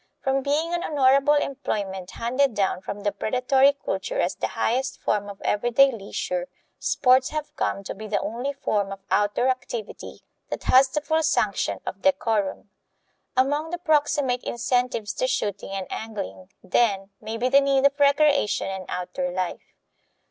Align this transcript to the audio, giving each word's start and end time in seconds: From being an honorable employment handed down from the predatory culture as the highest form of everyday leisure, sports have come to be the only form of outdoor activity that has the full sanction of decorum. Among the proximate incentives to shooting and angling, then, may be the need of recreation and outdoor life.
From 0.23 0.41
being 0.41 0.73
an 0.73 0.81
honorable 0.83 1.35
employment 1.35 2.09
handed 2.09 2.55
down 2.55 2.81
from 2.81 3.01
the 3.01 3.11
predatory 3.11 3.71
culture 3.85 4.19
as 4.19 4.33
the 4.33 4.47
highest 4.47 4.99
form 4.99 5.29
of 5.29 5.39
everyday 5.43 5.91
leisure, 5.91 6.47
sports 6.79 7.29
have 7.29 7.55
come 7.55 7.83
to 7.83 7.93
be 7.93 8.07
the 8.07 8.19
only 8.19 8.51
form 8.51 8.91
of 8.91 9.03
outdoor 9.11 9.47
activity 9.49 10.23
that 10.49 10.63
has 10.63 10.89
the 10.89 11.01
full 11.01 11.21
sanction 11.21 11.81
of 11.85 12.01
decorum. 12.01 12.71
Among 13.37 13.69
the 13.69 13.77
proximate 13.77 14.43
incentives 14.43 15.13
to 15.13 15.27
shooting 15.27 15.69
and 15.69 15.85
angling, 15.91 16.49
then, 16.63 17.11
may 17.21 17.37
be 17.37 17.47
the 17.47 17.61
need 17.61 17.85
of 17.85 17.99
recreation 17.99 18.69
and 18.69 18.85
outdoor 18.89 19.29
life. 19.29 19.75